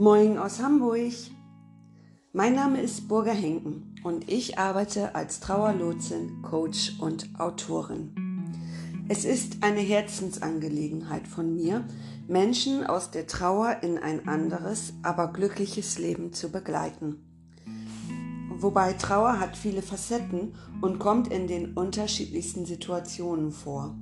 [0.00, 1.12] Moin aus Hamburg.
[2.32, 8.14] Mein Name ist Burger Henken und ich arbeite als Trauerlotsin, Coach und Autorin.
[9.08, 11.84] Es ist eine Herzensangelegenheit von mir,
[12.28, 17.16] Menschen aus der Trauer in ein anderes, aber glückliches Leben zu begleiten.
[18.56, 23.94] Wobei Trauer hat viele Facetten und kommt in den unterschiedlichsten Situationen vor.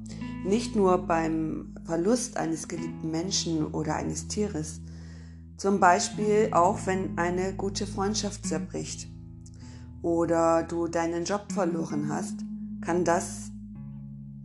[0.45, 4.81] Nicht nur beim Verlust eines geliebten Menschen oder eines Tieres,
[5.59, 9.09] zum Beispiel auch, wenn eine gute Freundschaft zerbricht
[10.01, 12.45] oder du deinen Job verloren hast,
[12.81, 13.51] kann das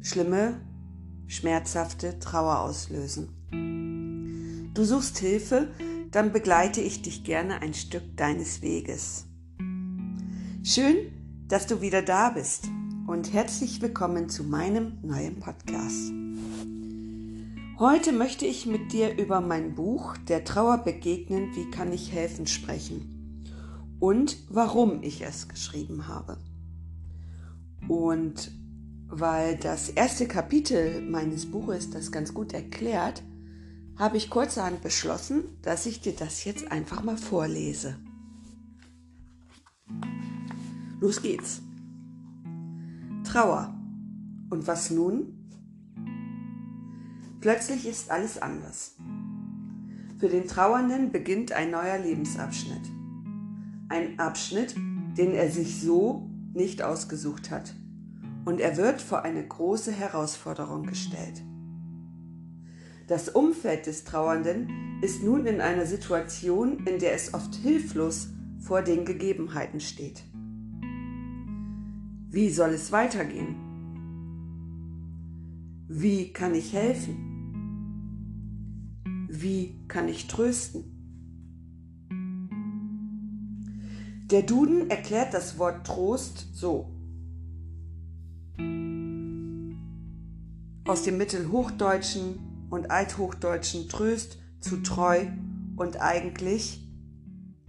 [0.02, 0.60] schlimme,
[1.28, 3.30] schmerzhafte Trauer auslösen.
[4.74, 5.70] Du suchst Hilfe,
[6.12, 9.26] dann begleite ich dich gerne ein Stück deines Weges.
[10.64, 10.96] Schön,
[11.48, 12.68] dass du wieder da bist
[13.06, 16.23] und herzlich willkommen zu meinem neuen Podcast.
[17.80, 22.46] Heute möchte ich mit dir über mein Buch Der Trauer begegnen, wie kann ich helfen
[22.46, 23.44] sprechen
[24.00, 26.38] und warum ich es geschrieben habe.
[27.88, 28.52] Und
[29.08, 33.24] weil das erste Kapitel meines Buches das ganz gut erklärt,
[33.98, 37.98] habe ich kurzerhand beschlossen, dass ich dir das jetzt einfach mal vorlese.
[41.00, 41.64] Los geht's.
[43.24, 43.74] Trauer.
[44.52, 45.43] Und was nun?
[47.44, 48.96] Plötzlich ist alles anders.
[50.18, 52.90] Für den Trauernden beginnt ein neuer Lebensabschnitt.
[53.90, 54.76] Ein Abschnitt,
[55.18, 57.76] den er sich so nicht ausgesucht hat.
[58.46, 61.44] Und er wird vor eine große Herausforderung gestellt.
[63.08, 68.30] Das Umfeld des Trauernden ist nun in einer Situation, in der es oft hilflos
[68.62, 70.24] vor den Gegebenheiten steht.
[72.30, 73.58] Wie soll es weitergehen?
[75.90, 77.33] Wie kann ich helfen?
[79.44, 80.86] Wie kann ich trösten?
[84.32, 86.90] Der Duden erklärt das Wort Trost so.
[90.86, 95.26] Aus dem Mittelhochdeutschen und Althochdeutschen Tröst zu treu
[95.76, 96.82] und eigentlich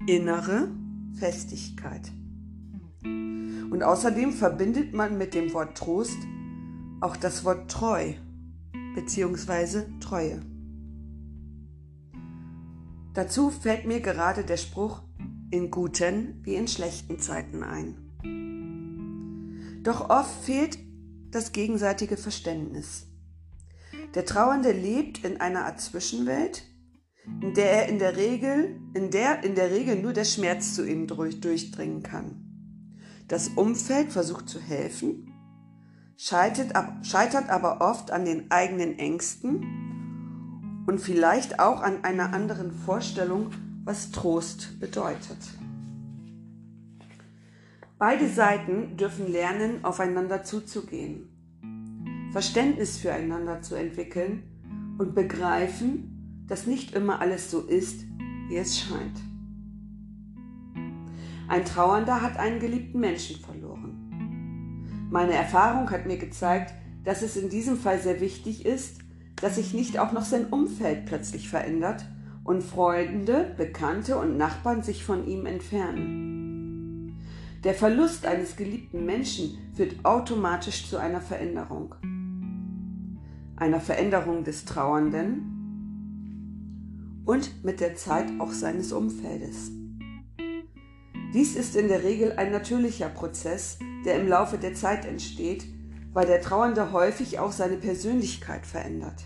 [0.07, 0.69] innere
[1.19, 2.13] Festigkeit.
[3.03, 6.19] Und außerdem verbindet man mit dem Wort Trost
[7.01, 8.13] auch das Wort treu
[8.95, 9.87] bzw.
[9.99, 10.54] Treue.
[13.15, 15.03] Dazu fällt mir gerade der Spruch
[15.53, 18.01] in guten wie in schlechten Zeiten ein.
[19.85, 20.79] Doch oft fehlt
[21.31, 23.07] das gegenseitige Verständnis.
[24.15, 26.65] Der Trauernde lebt in einer Art Zwischenwelt,
[27.41, 30.85] in der er in der Regel, in der in der Regel nur der Schmerz zu
[30.85, 32.41] ihm durchdringen kann.
[33.29, 35.33] Das Umfeld versucht zu helfen,
[36.17, 36.73] scheitert,
[37.07, 39.84] scheitert aber oft an den eigenen Ängsten
[40.87, 43.51] und vielleicht auch an einer anderen Vorstellung,
[43.85, 45.39] was Trost bedeutet.
[47.99, 51.29] Beide Seiten dürfen lernen, aufeinander zuzugehen,
[52.33, 54.43] Verständnis füreinander zu entwickeln
[54.99, 58.05] und begreifen, dass nicht immer alles so ist,
[58.49, 59.21] wie es scheint.
[61.47, 65.09] Ein Trauernder hat einen geliebten Menschen verloren.
[65.11, 66.75] Meine Erfahrung hat mir gezeigt,
[67.05, 69.04] dass es in diesem Fall sehr wichtig ist,
[69.37, 72.05] dass sich nicht auch noch sein Umfeld plötzlich verändert
[72.45, 77.17] und Freunde, Bekannte und Nachbarn sich von ihm entfernen.
[77.65, 81.95] Der Verlust eines geliebten Menschen führt automatisch zu einer Veränderung.
[83.57, 85.51] Einer Veränderung des Trauernden
[87.25, 89.71] und mit der Zeit auch seines Umfeldes.
[91.33, 95.65] Dies ist in der Regel ein natürlicher Prozess, der im Laufe der Zeit entsteht
[96.15, 99.25] weil der Trauernde häufig auch seine Persönlichkeit verändert.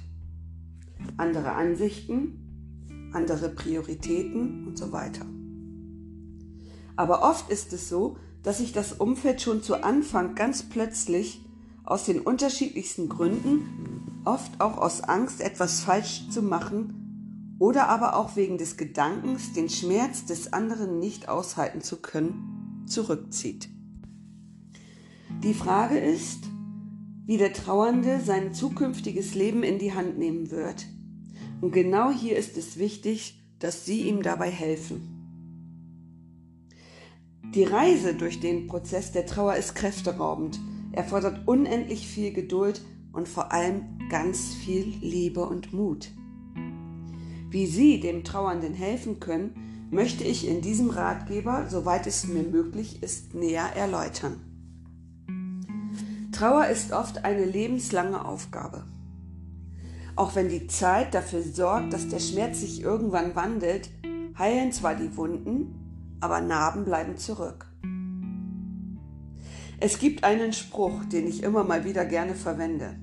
[1.19, 5.27] Andere Ansichten, andere Prioritäten und so weiter.
[6.97, 11.45] Aber oft ist es so, dass sich das Umfeld schon zu Anfang ganz plötzlich
[11.85, 18.37] aus den unterschiedlichsten Gründen, oft auch aus Angst, etwas falsch zu machen oder aber auch
[18.37, 23.69] wegen des Gedankens, den Schmerz des anderen nicht aushalten zu können, zurückzieht.
[25.43, 26.45] Die Frage ist,
[27.29, 30.87] wie der Trauernde sein zukünftiges Leben in die Hand nehmen wird.
[31.61, 35.15] Und genau hier ist es wichtig, dass Sie ihm dabei helfen.
[37.55, 40.59] Die Reise durch den Prozess der Trauer ist kräfteraubend,
[40.93, 42.81] erfordert unendlich viel Geduld
[43.13, 46.09] und vor allem ganz viel Liebe und Mut.
[47.51, 53.03] Wie Sie dem Trauernden helfen können, möchte ich in diesem Ratgeber, soweit es mir möglich
[53.03, 54.48] ist, näher erläutern.
[56.39, 58.85] Trauer ist oft eine lebenslange Aufgabe.
[60.15, 63.91] Auch wenn die Zeit dafür sorgt, dass der Schmerz sich irgendwann wandelt,
[64.39, 67.67] heilen zwar die Wunden, aber Narben bleiben zurück.
[69.81, 72.95] Es gibt einen Spruch, den ich immer mal wieder gerne verwende.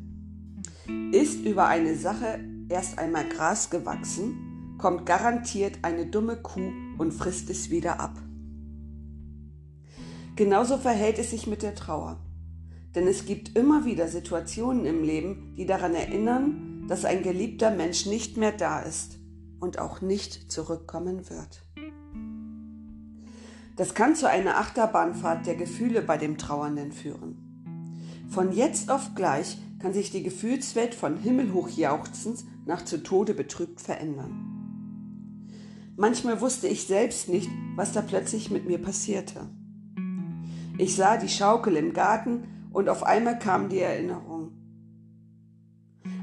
[1.11, 2.39] Ist über eine Sache
[2.69, 8.17] erst einmal Gras gewachsen, kommt garantiert eine dumme Kuh und frisst es wieder ab.
[10.37, 12.21] Genauso verhält es sich mit der Trauer.
[12.95, 18.05] Denn es gibt immer wieder Situationen im Leben, die daran erinnern, dass ein geliebter Mensch
[18.05, 19.19] nicht mehr da ist
[19.59, 21.65] und auch nicht zurückkommen wird.
[23.75, 28.25] Das kann zu einer Achterbahnfahrt der Gefühle bei dem Trauernden führen.
[28.29, 33.81] Von jetzt auf gleich kann sich die Gefühlswelt von himmelhoch jauchzend nach zu Tode betrübt
[33.81, 34.55] verändern.
[35.97, 39.49] Manchmal wusste ich selbst nicht, was da plötzlich mit mir passierte.
[40.77, 42.43] Ich sah die Schaukel im Garten
[42.75, 44.51] und auf einmal kam die Erinnerung.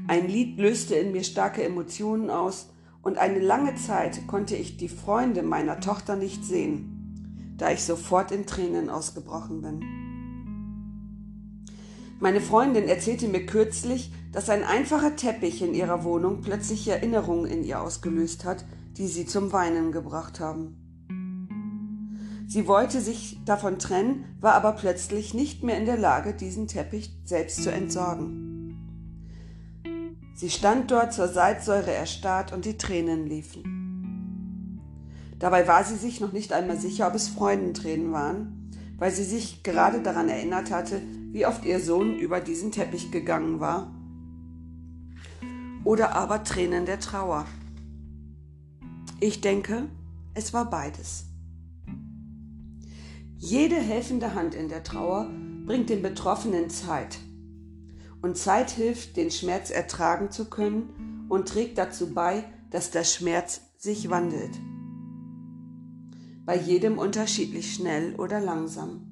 [0.07, 2.69] Ein Lied löste in mir starke Emotionen aus
[3.01, 8.31] und eine lange Zeit konnte ich die Freunde meiner Tochter nicht sehen, da ich sofort
[8.31, 9.83] in Tränen ausgebrochen bin.
[12.19, 17.63] Meine Freundin erzählte mir kürzlich, dass ein einfacher Teppich in ihrer Wohnung plötzlich Erinnerungen in
[17.63, 18.63] ihr ausgelöst hat,
[18.97, 20.82] die sie zum Weinen gebracht haben.
[22.47, 27.15] Sie wollte sich davon trennen, war aber plötzlich nicht mehr in der Lage, diesen Teppich
[27.23, 28.43] selbst zu entsorgen.
[30.35, 34.81] Sie stand dort zur Salzsäure erstarrt und die Tränen liefen.
[35.39, 39.63] Dabei war sie sich noch nicht einmal sicher, ob es Freudentränen waren, weil sie sich
[39.63, 41.01] gerade daran erinnert hatte,
[41.31, 43.93] wie oft ihr Sohn über diesen Teppich gegangen war.
[45.83, 47.45] Oder aber Tränen der Trauer.
[49.19, 49.89] Ich denke,
[50.33, 51.25] es war beides.
[53.45, 55.29] Jede helfende Hand in der Trauer
[55.65, 57.19] bringt den Betroffenen Zeit.
[58.21, 63.59] Und Zeit hilft, den Schmerz ertragen zu können und trägt dazu bei, dass der Schmerz
[63.77, 64.57] sich wandelt.
[66.45, 69.09] Bei jedem unterschiedlich schnell oder langsam.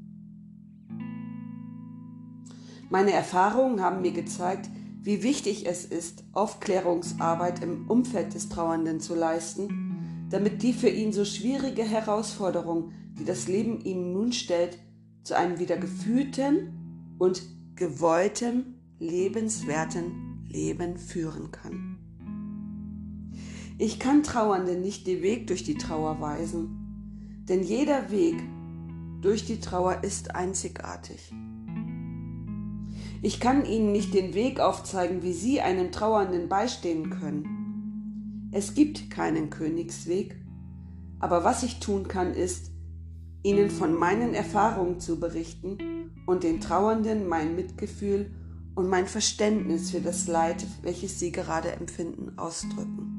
[2.89, 4.69] Meine Erfahrungen haben mir gezeigt,
[5.01, 11.11] wie wichtig es ist, Aufklärungsarbeit im Umfeld des Trauernden zu leisten, damit die für ihn
[11.11, 14.77] so schwierige Herausforderung die das Leben ihm nun stellt,
[15.23, 17.43] zu einem wieder gefühlten und
[17.75, 21.97] gewollten, lebenswerten Leben führen kann.
[23.77, 28.35] Ich kann Trauernden nicht den Weg durch die Trauer weisen, denn jeder Weg
[29.21, 31.33] durch die Trauer ist einzigartig.
[33.23, 38.49] Ich kann Ihnen nicht den Weg aufzeigen, wie Sie einem Trauernden beistehen können.
[38.51, 40.35] Es gibt keinen Königsweg,
[41.19, 42.70] aber was ich tun kann, ist,
[43.43, 45.77] ihnen von meinen Erfahrungen zu berichten
[46.25, 48.31] und den Trauernden mein Mitgefühl
[48.75, 53.17] und mein Verständnis für das Leid, welches sie gerade empfinden, ausdrücken.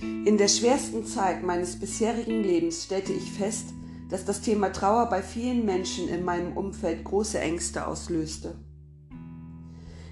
[0.00, 3.72] In der schwersten Zeit meines bisherigen Lebens stellte ich fest,
[4.10, 8.56] dass das Thema Trauer bei vielen Menschen in meinem Umfeld große Ängste auslöste.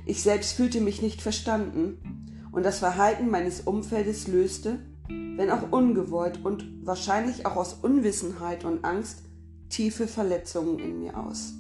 [0.06, 1.98] Ich selbst fühlte mich nicht verstanden
[2.52, 4.80] und das Verhalten meines Umfeldes löste,
[5.36, 9.24] wenn auch ungewollt und wahrscheinlich auch aus Unwissenheit und Angst,
[9.68, 11.54] tiefe Verletzungen in mir aus.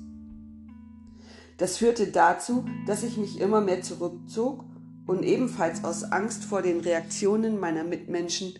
[1.56, 4.64] Das führte dazu, dass ich mich immer mehr zurückzog
[5.06, 8.54] und ebenfalls aus Angst vor den Reaktionen meiner Mitmenschen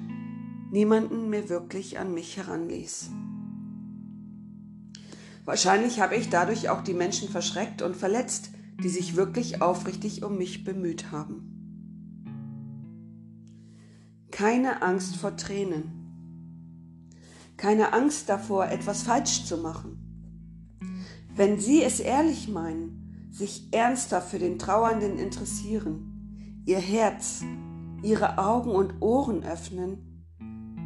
[0.71, 3.11] niemanden mehr wirklich an mich heranließ.
[5.45, 8.51] Wahrscheinlich habe ich dadurch auch die Menschen verschreckt und verletzt,
[8.83, 11.54] die sich wirklich aufrichtig um mich bemüht haben.
[14.35, 15.93] Keine Angst vor Tränen.
[17.57, 20.81] Keine Angst davor, etwas falsch zu machen.
[21.37, 27.45] Wenn Sie es ehrlich meinen, sich ernsthaft für den Trauernden interessieren, Ihr Herz,
[28.03, 30.27] Ihre Augen und Ohren öffnen,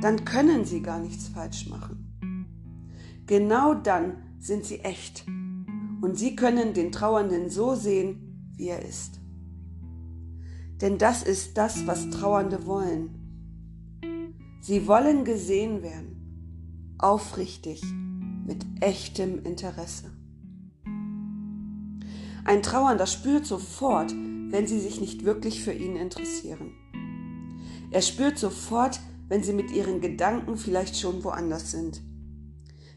[0.02, 2.44] dann können Sie gar nichts falsch machen.
[3.26, 5.26] Genau dann sind Sie echt
[6.02, 9.20] und Sie können den Trauernden so sehen, wie er ist.
[10.82, 13.17] Denn das ist das, was Trauernde wollen.
[14.60, 17.82] Sie wollen gesehen werden, aufrichtig,
[18.46, 20.10] mit echtem Interesse.
[22.44, 24.12] Ein Trauernder spürt sofort,
[24.50, 26.72] wenn sie sich nicht wirklich für ihn interessieren.
[27.90, 32.02] Er spürt sofort, wenn sie mit ihren Gedanken vielleicht schon woanders sind.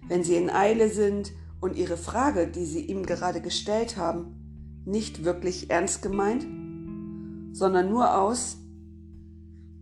[0.08, 5.26] Wenn sie in Eile sind und ihre Frage, die sie ihm gerade gestellt haben, nicht
[5.26, 6.48] wirklich ernst gemeint,
[7.54, 8.58] sondern nur aus,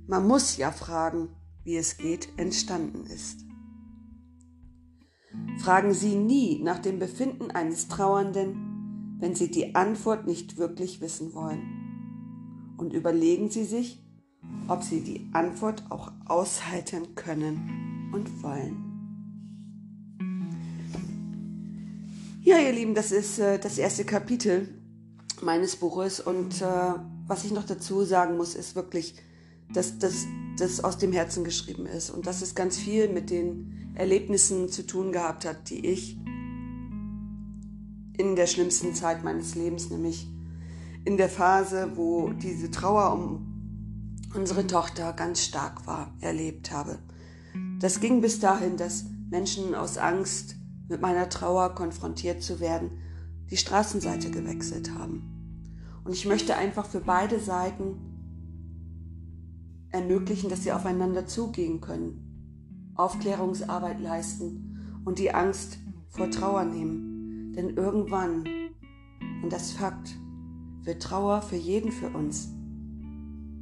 [0.07, 1.29] man muss ja fragen,
[1.63, 3.45] wie es geht, entstanden ist.
[5.59, 11.33] Fragen Sie nie nach dem Befinden eines Trauernden, wenn Sie die Antwort nicht wirklich wissen
[11.33, 12.75] wollen.
[12.77, 14.01] Und überlegen Sie sich,
[14.67, 18.85] ob sie die Antwort auch aushalten können und wollen.
[22.41, 24.69] Ja, ihr Lieben, das ist äh, das erste Kapitel
[25.41, 26.93] meines Buches und äh,
[27.27, 29.15] was ich noch dazu sagen muss, ist wirklich,
[29.73, 34.69] dass das aus dem Herzen geschrieben ist und dass es ganz viel mit den Erlebnissen
[34.69, 36.17] zu tun gehabt hat, die ich
[38.17, 40.27] in der schlimmsten Zeit meines Lebens, nämlich
[41.05, 43.45] in der Phase, wo diese Trauer um
[44.35, 46.99] unsere Tochter ganz stark war, erlebt habe.
[47.79, 50.55] Das ging bis dahin, dass Menschen aus Angst,
[50.89, 52.91] mit meiner Trauer konfrontiert zu werden,
[53.49, 56.01] die Straßenseite gewechselt haben.
[56.03, 58.08] Und ich möchte einfach für beide Seiten
[59.91, 65.77] ermöglichen, dass sie aufeinander zugehen können, Aufklärungsarbeit leisten und die Angst
[66.09, 67.53] vor Trauer nehmen.
[67.55, 68.43] Denn irgendwann,
[69.43, 70.15] und das Fakt,
[70.83, 72.49] wird Trauer für jeden für uns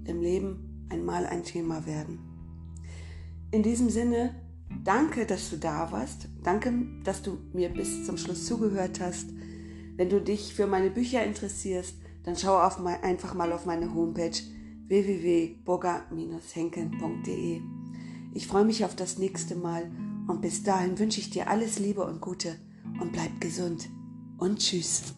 [0.06, 2.20] im Leben einmal ein Thema werden.
[3.52, 4.36] In diesem Sinne,
[4.84, 6.28] danke, dass du da warst.
[6.44, 9.30] Danke, dass du mir bis zum Schluss zugehört hast.
[9.96, 14.38] Wenn du dich für meine Bücher interessierst, dann schau mein, einfach mal auf meine Homepage
[14.88, 17.62] www.burger-henken.de.
[18.34, 19.92] Ich freue mich auf das nächste Mal
[20.28, 22.56] und bis dahin wünsche ich dir alles Liebe und Gute
[23.00, 23.90] und bleib gesund
[24.38, 25.16] und tschüss.